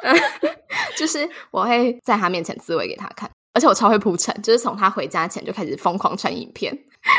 [0.96, 6.76] 就是我会在他面前自慰给他看，而且我超会铺陈，就是从他回家前就开始疯狂传影片，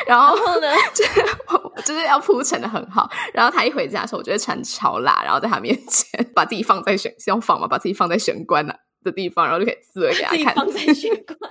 [0.07, 11.49] 然后，呢， 就是我就是要铺陈的很好，然后他一回家的时候，我就会穿超辣，然后在他面前把自己放在玄，用放嘛，把自己放在玄关的地方，然后就可以自慰给他看，放在玄关。”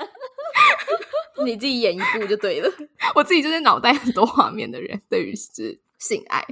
[1.44, 2.70] 你自己演一部就对了，
[3.14, 6.44] 我自己就是脑袋很多画面的人，对于是性爱，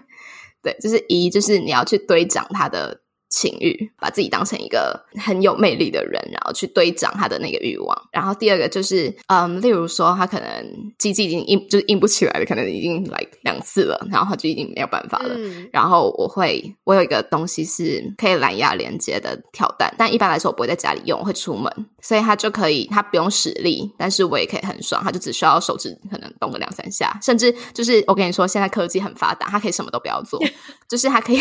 [0.63, 3.03] 对，就是一就是你要去堆涨他的。
[3.31, 8.09] 情欲，把自己当成一个很有魅力的人，然后去堆涨他的那个欲望。
[8.13, 15.35] 然后第二个就是，嗯，例如说他可能鸡鸡已经硬，就是硬不起来了，可能已经来两次了，然后他就已经没有办法了。
[15.37, 30.43] 嗯、然后我会，我有一个东西是可以蓝牙连接的跳蛋，但一般来说我不会在家里用，我会出门，所以他就可以，他不用使力，但是我也可以很爽，他就只需要手指可能动个两三下，甚至就是我跟你说，现在科技很发达，他可以什么都不要做，
[30.91, 31.39] 就是他可以。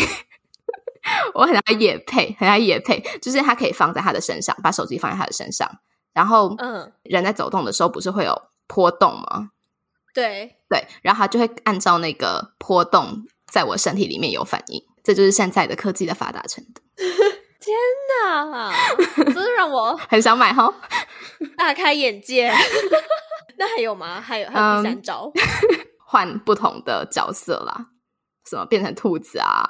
[1.34, 5.70] 我很爱业配，很爱业配，就是它可以放在他的身上，把手机放在他的身上，
[6.12, 9.50] 然后，嗯，人在走动的时候不是会有波动吗？
[10.12, 14.82] 对对，然后它就会按照那个波动在我身体里面有反应。
[15.02, 16.82] 这就是现在的科技的发达程度。
[17.60, 17.76] 天
[18.24, 18.72] 哪，
[19.16, 20.72] 真是让我 很想买哈，
[21.56, 22.52] 大开眼界。
[23.56, 24.20] 那还有吗？
[24.20, 25.30] 还有还有第三招，
[26.04, 27.86] 换不同的角色啦，
[28.48, 29.64] 什么变成兔子啊？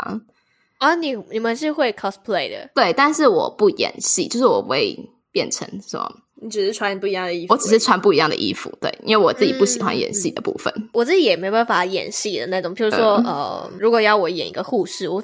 [0.81, 2.71] 啊，你你们是会 cosplay 的？
[2.75, 4.99] 对，但是我不演戏，就是我不会
[5.31, 6.11] 变成什么。
[6.43, 10.73] 你只是穿不一样的衣服，我只是穿不一样的衣服，对，因为我自己不喜欢演戏的部分。
[10.75, 15.23] 嗯、我自己也没办法演戏的那种，譬如说，嗯、呃，如果要我演一个护士，我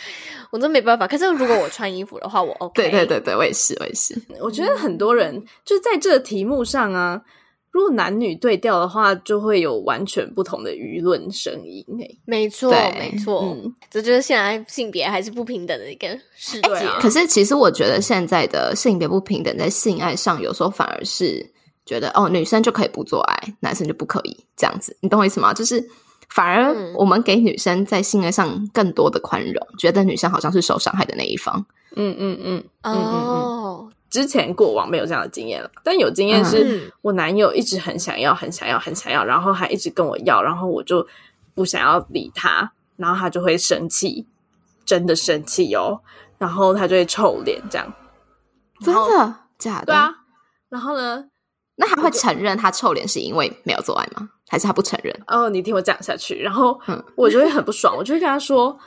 [0.52, 1.08] 我真没办法。
[1.08, 2.82] 可是如果我穿衣服的话，我 OK。
[2.82, 4.14] 对对对对，我也是，我也是。
[4.40, 7.22] 我觉得很多人就在这个题目上啊。
[7.70, 11.84] 如果男女对调的话，就会有完全不同的舆论声音。
[12.24, 16.70] 没错，没错，嗯，这就是现在性别还是不平等的一个世界。
[16.70, 21.44] 欸，可是，其实我觉得现在的性别不平等，在性爱上有时候反而是
[21.86, 24.96] 觉得哦，女生就可以不做爱，男生就不可以这样子。
[25.00, 25.54] 你懂我意思吗？
[25.54, 25.82] 就是
[26.28, 31.64] 反而我们给女生在性爱上更多的宽容，觉得女生好像是受伤害的那一方。
[31.96, 32.92] 嗯嗯嗯，哦。
[32.92, 41.06] 嗯嗯嗯之前过往没有这样的经验了，但有经验是我男友一直很想要、很想要、很想要，然后还一直跟我要，然后我就
[41.54, 44.26] 不想要理他，然后他就会生气，
[44.86, 46.00] 真的生气哦，
[46.38, 47.92] 然后他就会臭脸这样。
[48.80, 49.86] 真的假的？
[49.86, 50.14] 对啊。
[50.70, 51.26] 然后呢？
[51.76, 54.30] 那他会承认他臭脸是因为没有做爱吗？
[54.48, 55.14] 还是他不承认？
[55.26, 56.80] 哦，你听我讲下去，然后
[57.14, 58.78] 我就会很不爽，我就会跟他说：“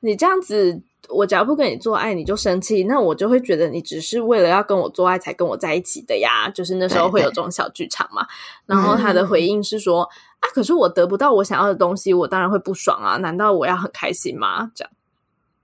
[0.00, 6.48] 你这样子。”我只要不跟你做爱，你就生气，那我就会觉得你只是为了要跟我做爱才跟我在一起的呀。
[6.50, 8.24] 就是那时候会有这种小剧场嘛。
[8.64, 13.16] 然后他的回应是说：“嗯、啊，可是我得不到我想要的东西，我当然会不爽啊！
[13.16, 14.92] 难道我要很开心吗？”这样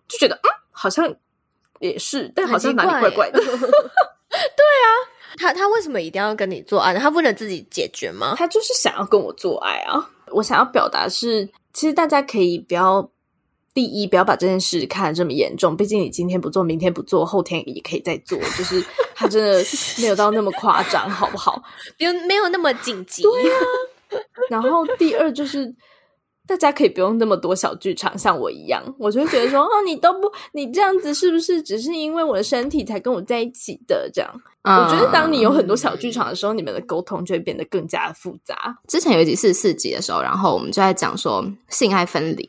[0.08, 1.14] 就觉得嗯，好像
[1.78, 3.40] 也是，但好像哪里怪怪的。
[4.56, 4.88] 对啊，
[5.38, 7.00] 他他为什么一定要跟你做爱呢？
[7.00, 8.34] 他不能自己解决吗？
[8.36, 10.10] 他就是想要跟我做爱啊！
[10.32, 13.10] 我想要表达是，其实大家可以不要。
[13.74, 15.76] 第一，不要把这件事看得这么严重。
[15.76, 18.38] 毕竟你今天不做，明天不做，后天也可以再做。
[18.56, 18.82] 就是
[19.14, 19.62] 他真的
[20.00, 21.62] 没有到那么夸张，好不好？
[22.00, 23.22] 没有没有那么紧急。
[23.22, 23.58] 对啊。
[24.48, 25.70] 然后第二就是，
[26.46, 34.10] 大家可以不用那么多小剧场，像我一样，我就会觉得说， 哦，你都不，你这样子是不是只是因为我的身体才跟我在一起的？
[34.12, 34.30] 这样，
[34.62, 38.78] 嗯、我觉得当你有很多小剧场的时候，你们的沟通就会变得更加的复杂。
[38.88, 42.48] 之前有一集四十四集的时候，然后我们就在讲说性爱分离。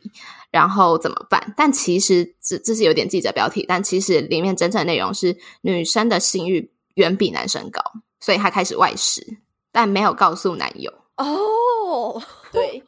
[0.50, 1.52] 然后怎么办？
[1.58, 7.82] 但其实这这是有点记者标题，但其实里面真正的内容是女生的性欲远比男生高，
[8.18, 9.22] 所以她开始外食，
[9.70, 10.90] 但没有告诉男友。
[11.18, 12.18] 哦，
[12.50, 12.82] 对。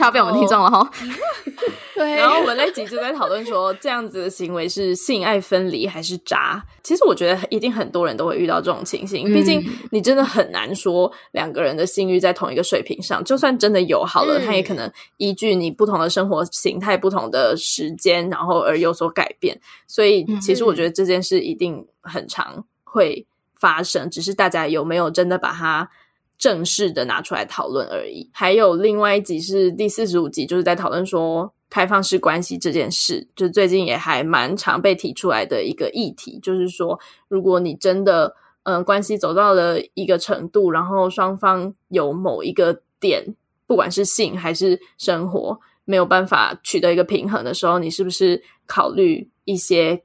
[0.00, 0.88] 靠被我们听中了哈，oh.
[1.94, 2.16] 对。
[2.16, 6.64] 然后我们那集就在讨论说，这样子的行为是性爱分离还是渣？
[6.82, 9.26] 其实我觉得一定很多人都会遇到这种情形。
[9.32, 19.60] 毕竟你真的很难说两个人的性欲在同一个水平上，就算真的有好了，它也可能依据你不同的生活形态、不同的时间，然后而有所改变。
[19.86, 23.26] 所以其实我觉得这件事一定很常会
[23.58, 25.90] 发生，只是大家有没有真的把它。
[26.40, 28.28] 正式的拿出来讨论而已。
[28.32, 36.98] 还有另外一集是第四十五集，就是在讨论说开放式关系这件事，就最近也还蛮常被提出来的一个议题，就是说，
[37.28, 43.34] 如果你真的嗯、关系走到了一个程度，然后双方有某一个点，
[43.66, 50.02] 不管是性还是生活，没有办法取得一个平衡的时候，你是不是考虑一些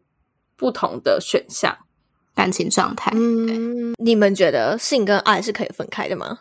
[0.56, 1.78] 不同的选项？
[2.36, 6.40] 感情状态，嗯，你们觉得性跟爱是可以分开的吗？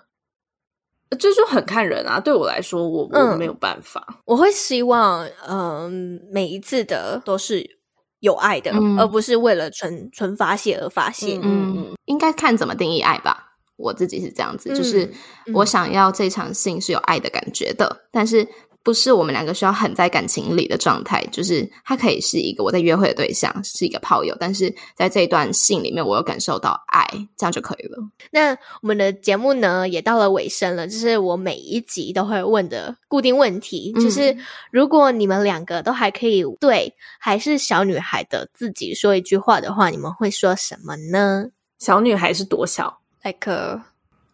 [1.18, 2.18] 这就很看人啊。
[2.18, 4.04] 对我来说，我我没有办法。
[4.08, 7.78] 嗯、我会希望，嗯，每一次的都是
[8.18, 11.38] 有爱的，嗯、而不是为了纯纯发泄而发泄。
[11.40, 13.52] 嗯嗯，应该看怎么定义爱吧。
[13.76, 15.08] 我自己是这样子，嗯、就是
[15.54, 18.46] 我想要这场性是有爱的感觉的，嗯、但是。
[18.84, 27.96] 不是我们两个需要很在感情里的状态，就是他可以是一个我在约会的对象，是一个炮友，但是在这一段性里面，我有感受到爱，这样就可以了。
[28.30, 28.50] 那
[28.82, 34.36] 我们的节目呢，也到了尾声了，就是我每一集都会问的固定问题，嗯、就是
[34.70, 41.46] 如果你们两个都还可以对还是小女孩的自己说一句话的话，你们会说什么呢？
[41.78, 43.80] 小女孩是多小？Like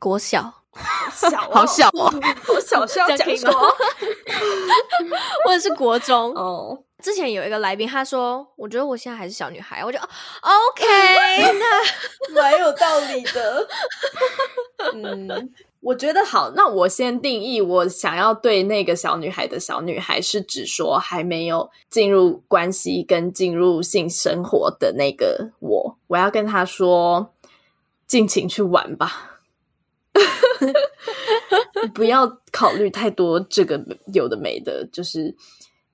[0.01, 0.60] 国小。
[1.13, 2.13] 小、哦，好小哦！
[2.49, 3.77] 我小是要讲什么？
[5.45, 6.79] 或者 是国中哦。
[7.03, 10.85] 之前有一个来宾，他说：“我觉得我现在还是小女孩。”我就 OK，
[11.59, 13.67] 那 蛮有道理的。
[14.93, 16.53] 嗯，我觉得好。
[16.55, 25.97] 那我先定义，我想要对那个小女孩的小女孩，是指说还没有进入关系跟进入性生活的那个我。
[26.09, 27.33] 我要跟她说
[28.07, 29.30] ：“尽情去玩吧。”
[31.95, 33.81] 不要考虑太多这个
[34.13, 35.35] 有的没的，就是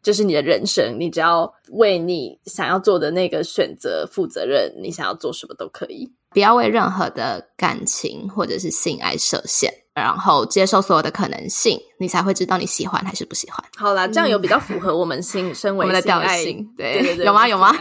[0.02, 6.10] 就是你的人生，你只要为你想要做的那个选择负责任，你想要做什么都可以。
[6.30, 13.64] 不要为任何的感情或者是性爱设限，然后接受所有的可能性，你才会知道你喜欢还是不喜欢。
[13.78, 17.48] 好啦，这样有比较符合我们性 身为的调性，对对对对，有吗？
[17.48, 17.74] 有吗？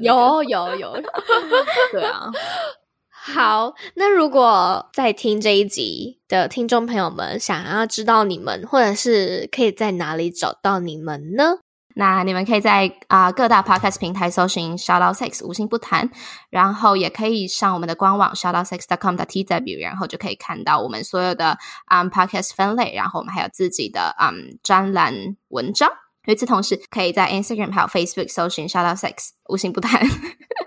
[0.00, 1.02] 有有有，
[1.90, 2.30] 对啊。
[3.34, 11.58] 好，那如果在听这一集的听众朋友们想要知道你们，或者是可以在哪里找到你们呢？
[11.94, 16.10] 那你们可以在啊、各大 podcast 平台搜寻 “Shoutout Sex” 无心不谈，
[16.48, 21.58] 然后也可以上我们的官网 shout outsax dot com 的 t w 然后就可以看到我们所有的
[21.90, 25.90] 嗯 podcast 分类，然后我们还有自己的嗯专栏文章。
[26.26, 30.00] 与此同时，可以在 Instagram 还有 Facebook 搜寻 Shoutout Sex 无心不谈。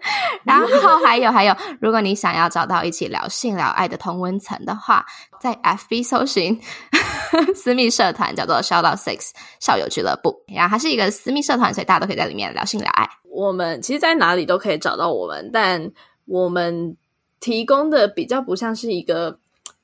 [0.43, 5.06] 然后还有还有，如果你想要找到一起聊性聊爱的同温层的话，
[5.39, 6.60] 在 FB 搜寻
[7.56, 10.43] 私密社团叫做 Shoutout Sex 校友俱乐部。
[10.47, 13.10] 然后它是一个私密社团，所以大家都可以在里面聊性聊爱。
[13.30, 15.91] 我们其实，在哪里都可以找到我们，但
[16.26, 16.97] 我们
[17.39, 19.39] 提供的比较不像是一个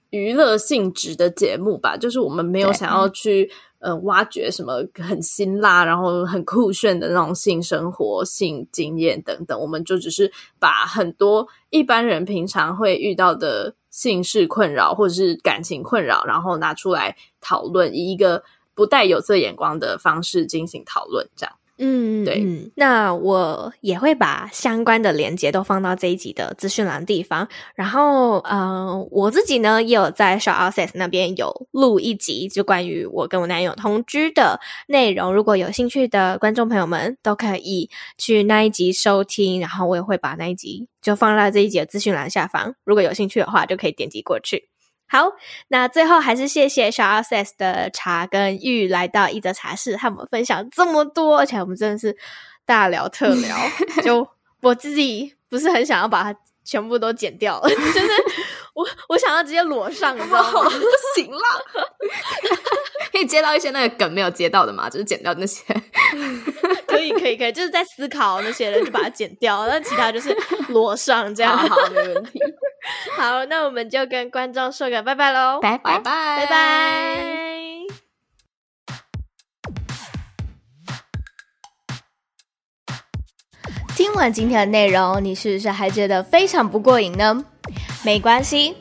[0.10, 3.52] 娱乐性质的节目吧，就是我们没有想要去。
[3.88, 10.30] 呃，挖掘什么很辛辣，然后很酷炫的那种性生活、性经验等等，我们就只是
[10.60, 18.44] 把很多一般人平常会遇到的性事困扰或者是感情困扰，然后拿出来讨论，以一个
[18.76, 21.56] 不带有色眼光的方式进行讨论，这样。
[21.80, 27.48] 嗯，对嗯，那我也会把相关的连接都放到这一集的资讯栏地方。
[27.76, 35.34] 然后，嗯、呃，我自己呢也有在 Shoutout Sex 那边有录一集，就关于我跟我男友同居的内容。
[35.34, 39.62] 如果有兴趣的观众朋友们，都可以去那一集收听。
[39.62, 42.74] 然后，我也会把那一集就放在这一集的资讯栏下方。
[42.84, 44.70] 如果有兴趣的话，就可以点击过去。
[45.10, 45.32] 好，
[45.70, 52.16] 那最后还是谢谢 Shoutout Sex 的茶跟玉来到一则茶室，和我们分享这么多，而且我们真的是
[52.66, 53.58] 大聊特 聊。
[54.04, 54.28] 就
[54.62, 58.10] 我自己不是很想要把它全部都剪掉， 就是
[58.74, 60.64] 我我想要直接裸上，你知道吗？
[60.70, 61.40] 不行了，
[63.12, 64.90] 可以接到一些那个梗没有接到的嘛？
[64.90, 65.64] 就是剪掉那些。
[66.86, 70.36] 可以可以可以，就是在思考那些人就把它剪掉，那其他就是
[70.70, 71.56] 裸上这样。
[71.56, 72.40] 好，好，没问题。
[73.18, 77.18] 好，那我们就跟观众说个拜拜喽，拜拜拜拜。
[83.96, 87.44] 听完今天的内容，你是不是还觉得非常不过瘾呢？
[88.04, 88.76] 没关系。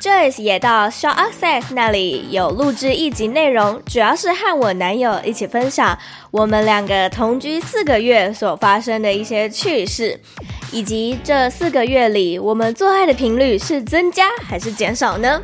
[0.00, 5.98] Joyce 也到 Shoutout Sex 那里有录制一集内容，主要是和我男友一起分享
[6.30, 10.18] 我们两个同居四个月所发生的一些趣事，
[10.72, 15.40] 以及这四个月里我们做爱的频率是增加还是减少呢？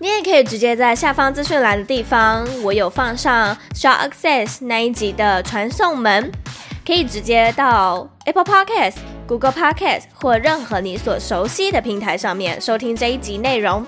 [0.00, 6.30] 你也可以直接在下方资讯栏的地方，我有放上 Show Access 那一集的传送门。
[6.86, 8.96] 可以直接到 Apple Podcast、
[9.26, 13.86] Google Podcast 或任何你所熟悉的平台上面收听这一集内容。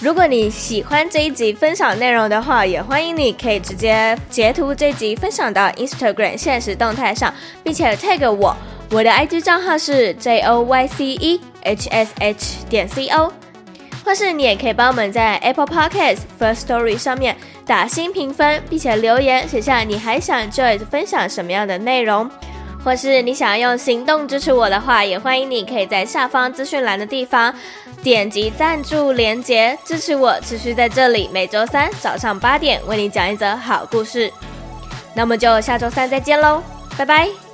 [0.00, 7.34] 如果你喜欢这一集分享内容的话，也欢迎你可以直接截图这集分享到 Instagram 现实动态上，
[7.64, 8.56] 并且 tag 我，
[8.90, 13.32] 我的 IG 账号是 J O Y C E H S H 点 C O。
[14.02, 17.36] 或是你也可以帮我们在 Apple Podcast First Story 上面
[17.66, 22.28] 打新评分，并且留言写下你还想 Joyce 分享什么样的内容，
[22.82, 27.54] 或是你想要用行动支持我的话，也欢迎你可以在下方资讯栏的地方
[28.02, 34.32] 点击赞助连接支持我，持续在这里每周三早上八点为你讲一则好故事。
[35.14, 36.62] 那么就下周三再见喽，
[36.96, 37.49] 拜拜。